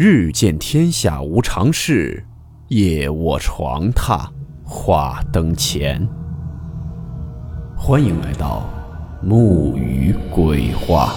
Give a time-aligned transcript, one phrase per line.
[0.00, 2.24] 日见天下无常事，
[2.68, 4.30] 夜卧床榻
[4.64, 6.08] 话灯前。
[7.76, 8.70] 欢迎来到
[9.20, 11.12] 木鱼鬼话。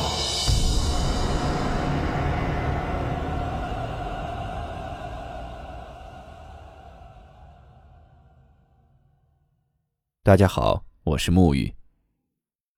[10.24, 11.72] 大家好，我是木鱼。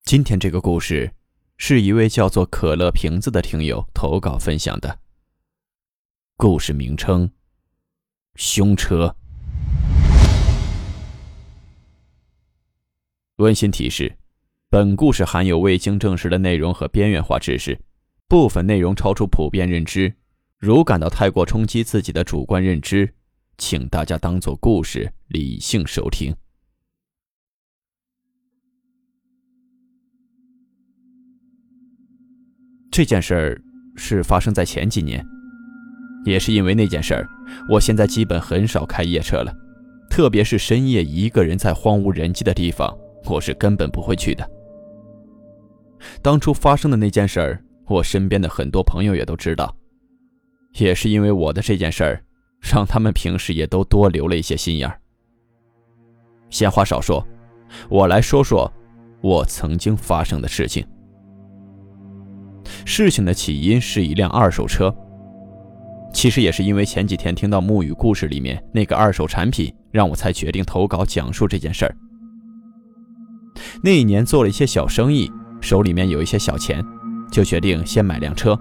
[0.04, 1.14] 今天这个故事。
[1.56, 4.98] 是一位叫做可乐瓶子的听友投稿分享的
[6.36, 7.30] 故事名称：
[8.34, 9.14] 凶车。
[13.36, 14.18] 温馨提示：
[14.68, 17.80] 本故事含有未经证实的内容和边缘化知识，
[18.26, 20.12] 部分内容超出普遍认知。
[20.58, 23.14] 如感到太过冲击自己的主观认知，
[23.56, 26.34] 请大家当做故事理性收听。
[32.90, 33.62] 这件事儿
[33.94, 35.24] 是发生在前几年，
[36.24, 37.28] 也是因为那件事儿，
[37.68, 39.54] 我现在基本很少开夜车了，
[40.10, 44.48] 特别是深夜一个人在荒无人迹的地方，我是根本不会去的。
[46.22, 49.74] 当初发生的那件事儿，我身边的很多朋友也都知道，
[50.78, 52.24] 也是因为我的这件事儿，
[52.60, 54.98] 让他们平时也都多留了一些心眼儿。
[56.50, 57.26] 闲话少说，
[57.88, 58.70] 我来说说
[59.20, 60.86] 我曾经发生的事情。
[62.86, 64.94] 事情的起因是一辆二手车。
[66.14, 71.94] 其实也是因为前几天听到木语故事里面那个二手产品，让我才决定投稿讲述这件事儿。
[73.82, 76.82] 那一年做了一些小生意，手里面有一些小钱，
[77.30, 78.58] 就决定先买辆车。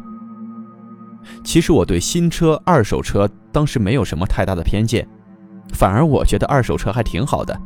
[1.43, 5.07] 其实我对新车、二手车当时没有什么太大的偏见，
[5.73, 7.57] 反而我觉得二手车还挺好的。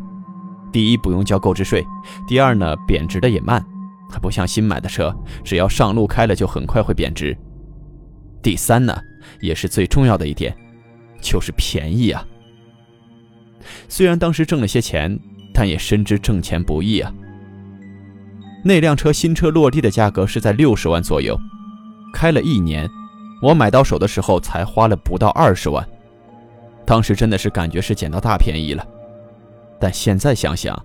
[0.71, 1.81] 第一，不用交购置税；
[2.27, 3.65] 第二呢，贬值的也慢。
[4.09, 7.35] 它不像新买的车，只要上路开了就很快会贬值。
[8.43, 8.95] 第三呢，
[9.39, 10.55] 也是最重要的一点，
[11.21, 12.25] 就是便宜啊。
[13.89, 15.19] 虽然当时挣了些钱，
[15.53, 17.13] 但也深知挣钱不易啊。
[18.63, 21.37] 那辆车新车落地的价格是在六十万左右，
[22.13, 22.89] 开了一年，
[23.41, 25.87] 我买到手的时候才花了不到二十万，
[26.85, 28.85] 当时真的是感觉是捡到大便宜了。
[29.79, 30.77] 但现在想想，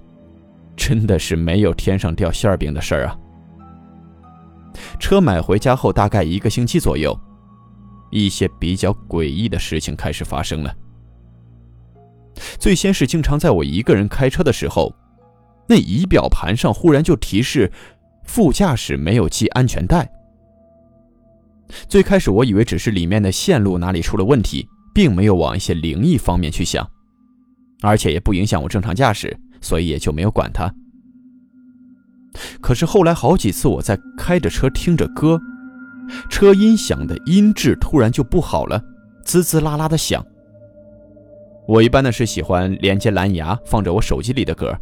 [0.76, 3.16] 真的是没有天上掉馅饼的事儿啊！
[4.98, 7.18] 车买回家后，大概一个星期左右，
[8.12, 10.72] 一些比较诡异的事情开始发生了。
[12.58, 14.94] 最先是经常在我一个人开车的时候，
[15.68, 17.72] 那仪表盘上忽然就提示
[18.24, 20.08] 副驾驶没有系安全带。
[21.88, 26.88] 最开始我以为只是里面的线路哪里出了问题，并没有往一些灵异方面去想，
[27.80, 29.36] 而且也不影响我正常驾驶。
[29.64, 30.74] 所以也就没有管他。
[32.60, 35.40] 可是后来好几次，我在开着车听着歌，
[36.28, 38.82] 车音响的音质突然就不好了，
[39.24, 40.24] 滋滋啦啦的响。
[41.66, 44.76] 我一般呢是喜欢连接蓝牙放着我手机里的歌，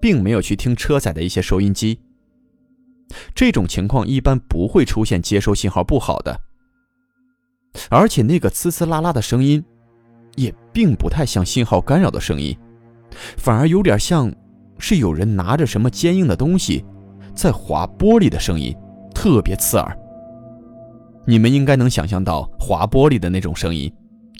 [0.00, 1.98] 并没有去听车载的一些收音机。
[3.34, 6.40] 这种情况一般不会出现接收信号不好的，
[7.88, 9.62] 而且那个滋滋啦啦的声音，
[10.36, 12.56] 也并不太像信号干扰的声音。
[13.36, 14.32] 反而有点像
[14.78, 16.84] 是有人拿着什么坚硬的东西
[17.34, 18.72] 在划玻璃的声音，
[19.12, 19.98] 特别刺耳。
[21.30, 23.88] 你们应该能想象到划玻璃的那种声音，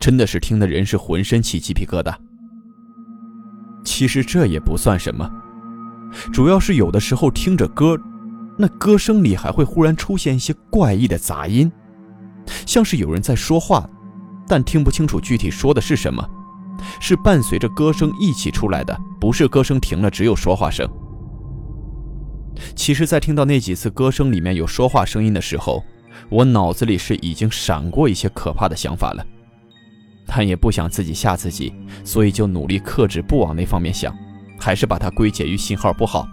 [0.00, 2.12] 真的是听的人是浑身起鸡皮疙瘩。
[3.84, 5.30] 其实这也不算什么，
[6.32, 7.96] 主要是有的时候听着歌，
[8.58, 11.70] 那歌声里还会忽然出现一些怪异的杂音，
[12.66, 13.88] 像是有人在说话，
[14.48, 16.28] 但听不清楚具体说的是什么。
[16.98, 20.90] 是伴随着歌声一起出来的，不是歌声停了，只有说话声。
[22.74, 25.84] 其实，在听到那几次歌声里面有说话声音的时候，
[26.28, 29.26] 我脑子里是已经闪过一些可怕的想法了，
[30.26, 31.72] 但也不想自己吓自己，
[32.04, 34.14] 所以就努力克制，不往那方面想，
[34.58, 36.28] 还是把它归结于信号不好。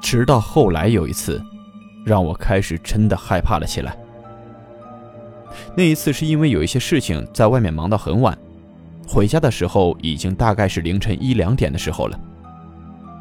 [0.00, 1.42] 直到后来有一次，
[2.04, 3.96] 让我开始真的害怕了起来。
[5.74, 8.36] 那一次是因为有一些事情在外面忙到很晚。
[9.08, 12.20] 回家的时候已经大概是凌晨一两点的时候了，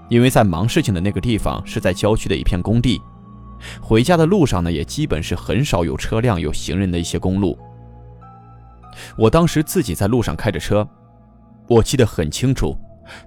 [0.09, 2.99] 因为在忙事情的那个地方是在郊区的一片工地，
[3.81, 7.57] 回家的路上呢也基本是很少有车辆有行人的一些公路。
[9.17, 10.87] 我当时自己在路上开着车，
[11.67, 12.77] 我记得很清楚，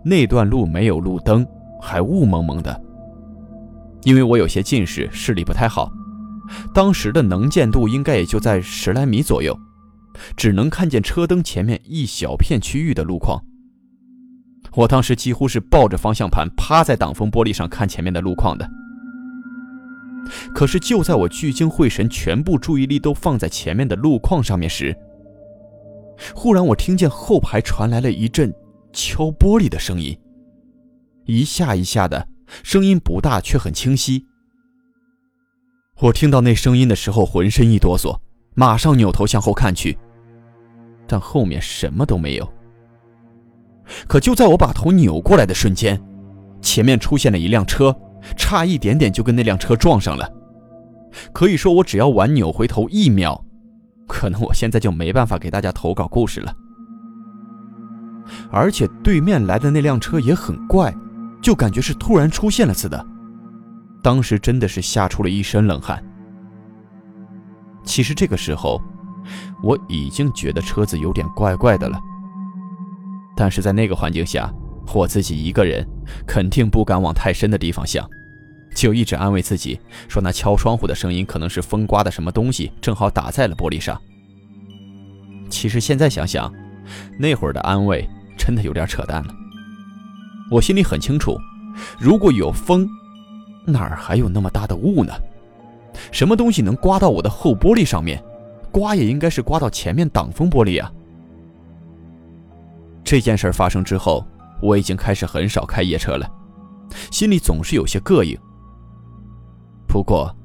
[0.05, 1.47] 那段路没有路灯，
[1.81, 2.81] 还雾蒙蒙的。
[4.05, 5.91] 因为我有些近视，视力不太好，
[6.73, 9.59] 当时的能见度应该也就在十来米左右。
[10.37, 13.41] 只能看见车灯前面一小片区域的路况。
[14.75, 18.69] 我当时几乎是抱着方向盘趴在挡风玻璃上看前面的路况的。
[20.55, 24.97] 可是就在我聚精会神，全部注意力都放在前面的路况上面时，
[26.35, 28.53] 忽然我听见后排传来了一阵
[28.93, 30.19] 敲玻璃的声音，
[31.27, 32.29] 一下一下的，
[32.63, 34.27] 声音不大，却很清晰。
[36.01, 38.19] 我听到那声音的时候，浑身一哆嗦，
[38.55, 39.99] 马上扭头向后看去，
[41.07, 42.53] 但后面什么都没有。
[44.07, 46.01] 可就在我把头扭过来的瞬间，
[46.61, 47.95] 前面出现了一辆车，
[48.37, 50.29] 差一点点就跟那辆车撞上了。
[51.33, 53.45] 可以说，我只要晚扭回头一秒，
[54.07, 56.55] 可能我现在就没办法给大家投稿故事了。
[58.51, 60.95] 而且对面来的那辆车也很怪，
[61.41, 63.07] 就感觉是突然出现了似的。
[64.03, 66.03] 当时真的是吓出了一身冷汗。
[67.85, 68.81] 其实这个时候，
[69.63, 71.99] 我已经觉得车子有点怪怪的了。
[73.35, 74.53] 但是在那个环境下，
[74.93, 75.87] 我自己一个人
[76.27, 78.09] 肯定不敢往太深的地方想，
[78.79, 79.77] 就一直安慰自己
[80.07, 84.01] 说那敲窗户的声音可能是风刮的什么东西正好打在了玻璃上。
[85.51, 86.53] 其实现在想想，
[87.19, 89.35] 那会儿的安慰真的有点扯淡了。
[90.49, 91.37] 我心里很清楚，
[91.99, 92.89] 如果有风，
[93.67, 95.13] 哪儿还有那么大的雾呢？
[96.13, 98.23] 什么东西能刮到我的后玻璃上面？
[98.71, 100.93] 刮也应该是刮到前面挡风玻璃啊。
[103.03, 104.25] 这件事发生之后，
[104.63, 106.31] 我已经开始很少开夜车了，
[107.11, 108.39] 心里总是有些膈应。
[109.89, 110.37] 不过，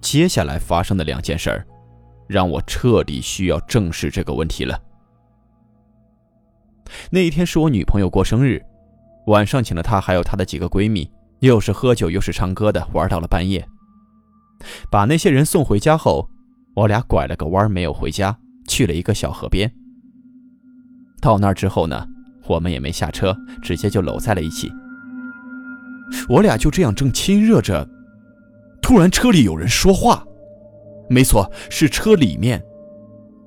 [0.00, 1.66] 接下来发生的两件事儿，
[2.26, 4.78] 让我彻底需要正视这个问题了。
[7.10, 8.60] 那一天是我女朋友过生日，
[9.28, 11.08] 晚上请了她还有她的几个闺蜜，
[11.38, 13.66] 又是喝酒又是唱歌的，玩到了半夜。
[14.90, 16.28] 把那些人送回家后，
[16.74, 18.36] 我俩拐了个弯没有回家，
[18.68, 19.72] 去了一个小河边。
[21.20, 22.06] 到那儿之后呢，
[22.46, 24.70] 我们也没下车，直接就搂在了一起。
[26.28, 27.88] 我俩就这样正亲热着，
[28.82, 30.26] 突然车里有人说话，
[31.08, 32.62] 没错，是车里面，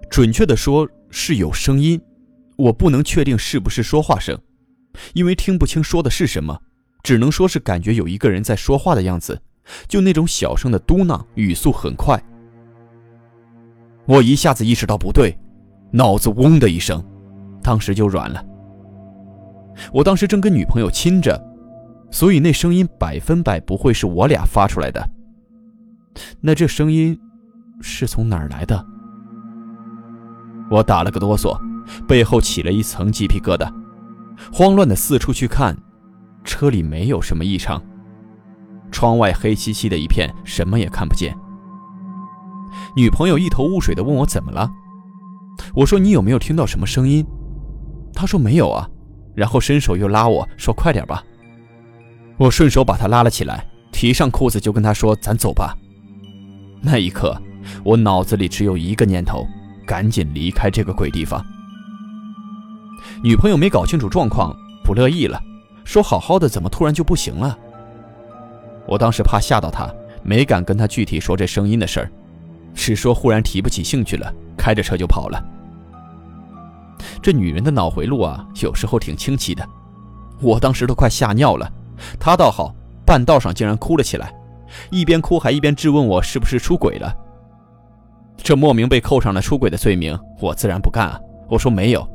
[0.10, 2.02] 准确的说是有声音，
[2.58, 4.36] 我不能确定是不是说话声，
[5.14, 6.60] 因为听不清说的是什么，
[7.04, 9.40] 只能说是感觉有一个人在说话的样子，
[9.88, 12.20] 就那种小声的嘟囔，语速很快。
[14.08, 15.38] 我一下子意识到不对，
[15.92, 17.04] 脑子嗡的一声。
[17.62, 18.46] 当时就软了。
[19.92, 21.44] 我当时正跟女朋友亲着，
[22.12, 25.04] 所以那声音百分百不会是我俩发出来的。
[26.42, 27.20] 那这声音
[27.82, 28.86] 是从哪儿来的？
[30.70, 31.60] 我打了个哆嗦，
[32.08, 33.72] 背后起了一层鸡皮疙瘩，
[34.52, 35.78] 慌乱的四处去看，
[36.44, 37.82] 车里没有什么异常，
[38.92, 41.38] 窗外黑漆漆的一片，什么也看不见。
[42.96, 44.70] 女朋友一头雾水的问我怎么了，
[45.76, 47.26] 我说你有没有听到什么声音？
[48.14, 48.90] 她说没有啊，
[49.36, 51.24] 然后伸手又拉我说快点吧。
[52.38, 55.78] 我顺手把她拉了起来，提上裤子就跟她说咱走吧。
[56.82, 57.36] 那一刻，
[57.84, 59.46] 我脑子里只有一个念头，
[59.86, 61.44] 赶紧离开这个鬼地方。
[63.24, 65.42] 女朋友没搞清楚状况，不乐意了，
[65.84, 67.58] 说好好的怎么突然就不行了？
[68.88, 69.92] 我当时怕吓到她，
[70.24, 72.12] 没敢跟她具体说这声音的事儿，
[72.74, 75.44] 只说忽然提不起兴趣了，开着车就跑了。
[77.22, 79.68] 这女人的脑回路啊，有时候挺清奇的。
[80.40, 81.72] 我当时都快吓尿了，
[82.20, 82.76] 她倒好，
[83.06, 84.32] 半道上竟然哭了起来，
[84.90, 87.14] 一边哭还一边质问我是不是出轨了。
[88.38, 91.20] 这莫名被扣上了出轨的罪名，我自然不干啊！
[91.50, 92.08] 我说没有，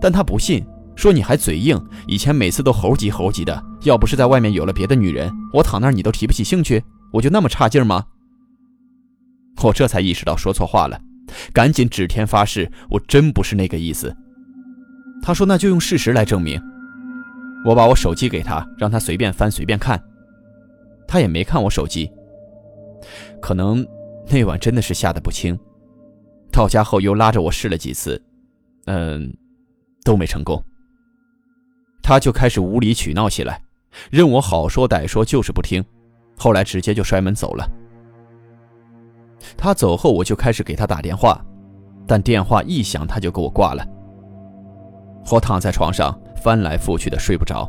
[0.00, 8.04] 但他不信，说你还嘴硬，以前每次都猴急猴急的，要不是在外面有了别的女人，我躺那儿你都提不起兴趣，我就那么差劲吗？
[9.62, 11.00] 我这才意识到说错话了。
[11.52, 14.14] 赶紧指天发誓，我真不是那个意思。
[15.22, 16.60] 他说：“那就用事实来证明。”
[17.64, 20.02] 我把我手机给他，让他随便翻随便看。
[21.10, 22.08] 他也没看我手机。
[23.42, 23.84] 可能
[24.28, 25.58] 那晚真的是吓得不轻。
[26.52, 28.22] 到家后又拉着我试了几次，
[28.86, 29.36] 嗯，
[30.04, 30.62] 都没成功。
[32.00, 33.60] 他就开始无理取闹起来，
[34.08, 35.84] 任我好说歹说就是不听。
[36.38, 37.68] 后来直接就摔门走了。
[39.56, 41.44] 他走后，我就开始给他打电话，
[42.06, 43.84] 但电话一响，他就给我挂了。
[45.32, 47.68] 我躺在床上翻来覆去的睡不着。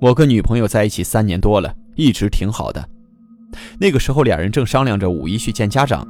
[0.00, 2.88] 我跟女朋友在一起三年多了，一直挺好的。
[3.78, 6.06] 那个时候，俩人正商量着五一去见家长，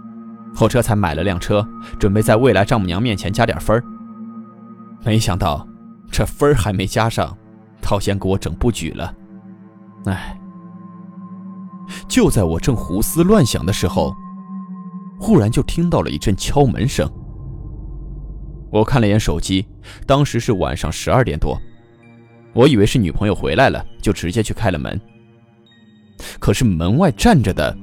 [0.61, 1.67] 我这才买了辆车，
[1.99, 3.85] 准备在未来丈母娘面前加点分儿。
[5.05, 5.67] 没想到，
[6.11, 7.37] 这分儿还没加上，
[7.81, 9.15] 他先给我整不举了。
[10.07, 10.39] 哎，
[12.07, 14.15] 就在我正胡思乱想的时候。
[15.19, 17.09] 忽然就听到了一阵敲门声。
[18.73, 19.65] 我看了眼手机，
[20.05, 21.57] 当时是晚上十二点多，
[22.53, 25.01] 我以为是女朋友回来了，就直接去开了门。
[26.39, 27.77] 可是门外站着的，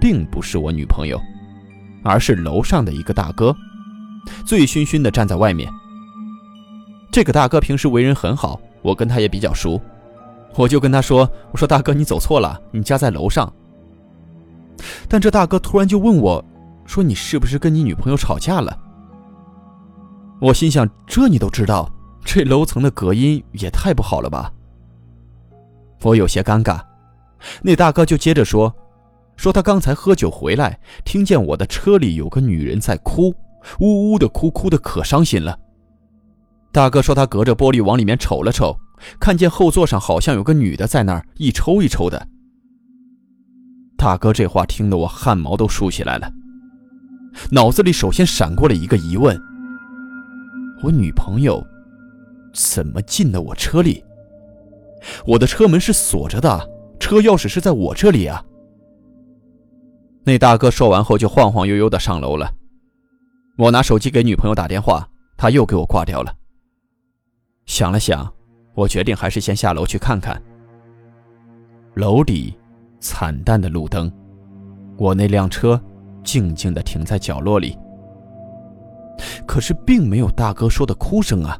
[0.00, 1.20] 并不是我女朋友，
[2.02, 3.54] 而是楼上的一个大哥，
[4.44, 5.70] 醉醺醺的站在外面。
[7.10, 9.80] 这个大哥平时为人很好，我跟他也比较熟，
[10.54, 13.50] 我就跟他说：“我说大哥，你走错了，你家在楼上。”
[15.08, 16.44] 但这大哥突然就问我，
[16.84, 18.78] 说：“你是不是跟你女朋友吵架了？”
[20.40, 21.90] 我心想：这你都知道，
[22.24, 24.52] 这楼层的隔音也太不好了吧。
[26.02, 26.80] 我有些尴尬，
[27.62, 28.74] 那大哥就接着说
[29.36, 33.34] ：“说他刚才喝酒回来，听见我的车里有个女人在哭，
[33.80, 35.58] 呜呜的哭，哭的可伤心了。”
[36.72, 38.76] 大哥说他隔着玻璃往里面瞅了瞅，
[39.18, 42.28] 看见后座上好像有个女的在那儿一抽一抽的。
[43.96, 46.30] 大哥这话听得我汗毛都竖起来了，
[47.50, 49.40] 脑子里首先闪过了一个疑问：
[50.82, 51.64] 我女朋友
[52.52, 54.04] 怎么进的我车里？
[55.26, 56.68] 我的车门是锁着的，
[56.98, 58.44] 车钥匙是在我这里啊。
[60.24, 62.52] 那大哥说完后就晃晃悠悠的上楼了。
[63.56, 66.34] 我拿手机给女朋友打电话，她又给我挂掉了。
[67.66, 68.30] 想了想，
[68.74, 70.40] 我决定还是先下楼去看看。
[71.94, 72.54] 楼里
[73.00, 74.12] 惨淡的路灯，
[74.96, 75.80] 我那辆车
[76.22, 77.76] 静静的停在角落里，
[79.46, 81.58] 可是并没有大哥说的哭声啊。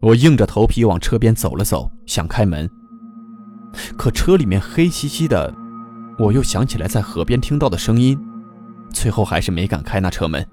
[0.00, 2.68] 我硬着头皮往车边走了走，想开门。
[3.96, 5.52] 可车里面黑漆漆的，
[6.18, 8.18] 我又想起来在河边听到的声音，
[8.92, 10.46] 最后还是没敢开那车门，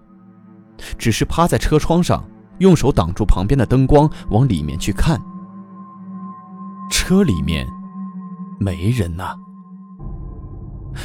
[0.98, 2.24] 只是趴在车窗上，
[2.60, 5.22] 用手挡住旁边的灯光，往里面去看。
[6.90, 7.68] 车里面
[8.60, 9.36] 没人呐。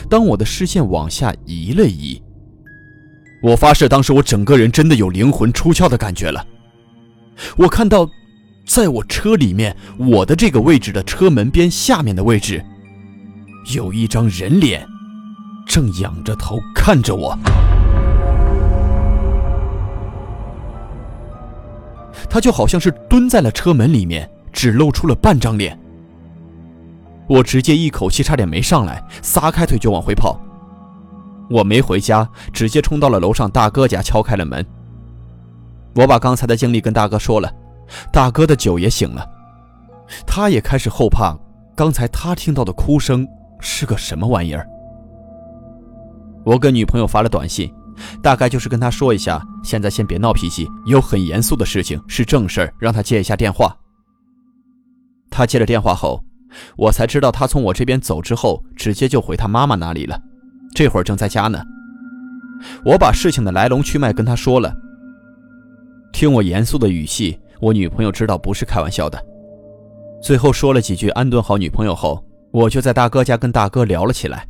[0.09, 2.23] 当我的视线往下移了移，
[3.43, 6.45] 我发誓，当时我整个人真的有灵魂出窍的感觉了。
[7.57, 8.09] 我看到。
[8.67, 12.63] 在我车里面，我的这个位置的车门边下面的位置，
[13.75, 14.85] 有一张人脸，
[15.65, 17.39] 正仰着头看着我。
[22.29, 25.79] 他就好像是蹲在了车门里面，只露出了半张脸。
[27.29, 30.41] 我直接一口气差点没上来，撒开腿就往回跑。
[31.49, 34.67] 我没回家，直接冲到了楼上大哥家，敲开了门。
[35.95, 37.49] 我把刚才的经历跟大哥说了。
[38.13, 39.29] 大哥的酒也醒了，
[40.27, 41.37] 他也开始后怕，
[41.75, 43.27] 刚才他听到的哭声
[43.61, 44.67] 是个什么玩意儿？
[46.45, 47.73] 我跟女朋友发了短信，
[48.23, 53.77] 大概就是跟她说一下，现在先别闹脾气，有很严肃的事情，是正事儿，让她接一下电话。
[55.29, 56.23] 他接了电话后，
[56.77, 60.19] 我才知道他从我这边走之后，直接就回他妈妈那里了，
[60.75, 61.61] 这会儿正在家呢。
[62.85, 64.73] 我把事情的来龙去脉跟他说了，
[66.13, 67.39] 听我严肃的语气。
[67.61, 69.23] 我女朋友知道不是开玩笑的，
[70.23, 74.47] 最后说了几句安顿好女朋友后，我就在大哥家跟大哥聊了起来。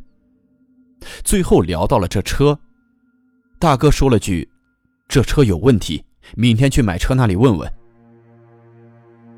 [1.23, 2.57] 最后聊到了这车，
[3.59, 4.49] 大哥说了句
[5.07, 6.03] ：“这车有问题，
[6.35, 7.71] 明天去买车那里问问。”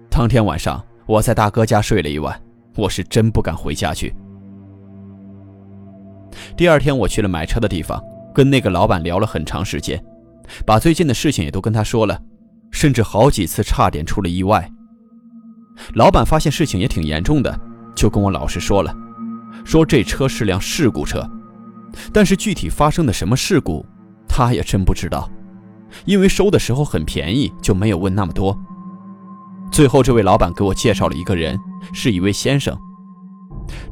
[0.10, 2.42] 当天晚上我在大哥家睡了一晚，
[2.76, 4.16] 我是真不敢回家去。
[6.56, 8.02] 第二天我去了买车的地方，
[8.34, 10.04] 跟那个老板聊了很长时间，
[10.66, 12.20] 把最近的事情也都跟他说了。
[12.72, 14.72] 甚至好几次差点出了意外。
[15.94, 17.60] 老板发现事情也挺严重的，
[17.96, 18.96] 就跟我老实说了，
[19.64, 21.28] 说这车是辆事故车，
[22.12, 23.86] 但是具体发生的什么事故，
[24.28, 25.30] 他也真不知道，
[26.06, 28.58] 因为收的时候很便宜，就没有问那么多。
[29.72, 31.58] 最后，这位老板给我介绍了一个人，
[31.94, 32.78] 是一位先生。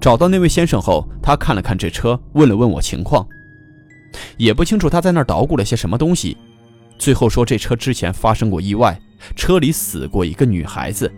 [0.02, 3.26] 找到那位先生后，他看了看这车，问了问我情况，
[4.38, 6.36] 也不清楚他在那儿捣鼓了些什么东西。
[6.98, 9.00] 最后说，这车之前发生过意外，
[9.36, 11.12] 车里死过一个女孩子。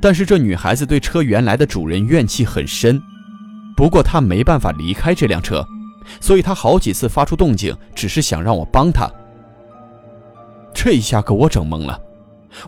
[0.00, 3.00] 但是这女孩子对车原来的主人怨气很深，
[3.76, 5.64] 不过她没办法离开这辆车，
[6.20, 9.10] 所以她好几次发出动静，只是想让我帮她。
[10.74, 12.00] 这一下给我整懵了，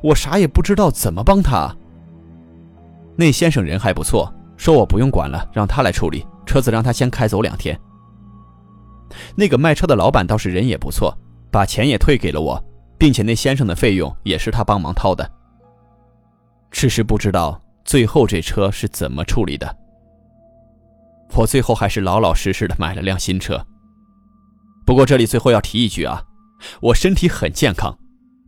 [0.02, 1.74] 我啥也不知道怎么帮她。
[3.16, 7.78] 那先生人还不错，说我不用管了，让他来处理车子，让他先开走两天。
[9.36, 11.16] 那个卖车的老板倒是人也不错。
[11.54, 12.60] 把钱也退给了我，
[12.98, 15.30] 并且那先生的费用也是他帮忙掏的。
[16.72, 19.76] 只是不知道最后这车是怎么处理的。
[21.36, 23.64] 我最后还是老老实实的买了辆新车。
[24.84, 26.24] 不过这里最后要提一句啊，
[26.82, 27.96] 我身体很健康。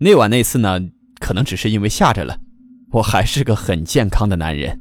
[0.01, 0.81] 那晚那次呢，
[1.21, 2.37] 可能只是因为吓着了，
[2.91, 4.81] 我还是个很健康的男人。